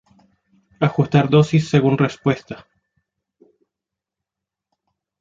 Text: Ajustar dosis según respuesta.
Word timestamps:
Ajustar 0.79 1.29
dosis 1.29 1.69
según 1.69 1.95
respuesta. 1.95 2.65